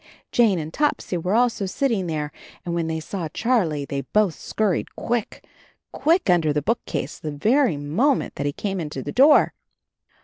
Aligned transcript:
Jane 0.31 0.57
and 0.57 0.73
Topsy 0.73 1.15
were 1.17 1.35
also 1.35 1.67
sitting 1.67 2.07
there 2.07 2.31
and 2.65 2.73
when 2.73 2.87
they 2.87 2.99
saw 2.99 3.27
Charlie 3.31 3.85
they 3.85 4.01
both 4.01 4.33
scurried 4.33 4.95
quick, 4.95 5.45
quick, 5.91 6.27
under 6.27 6.51
the 6.51 6.63
bookcase 6.63 7.19
the 7.19 7.29
very 7.29 7.77
moment 7.77 8.33
that 8.33 8.47
he 8.47 8.51
came 8.51 8.79
into 8.79 9.03
the 9.03 9.11
door. 9.11 9.53